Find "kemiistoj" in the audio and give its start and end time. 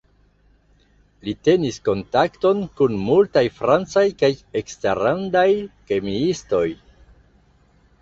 5.93-6.69